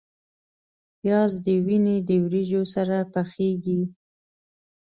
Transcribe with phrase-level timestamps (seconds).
[0.99, 3.81] پیاز د وینې د وریجو سره پخیږي